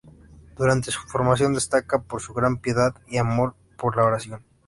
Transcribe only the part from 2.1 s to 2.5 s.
su